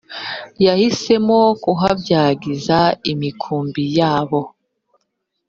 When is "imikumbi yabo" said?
3.11-4.41